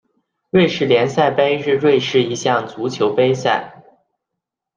[0.49, 3.83] 瑞士联赛杯是瑞士一项足球杯赛。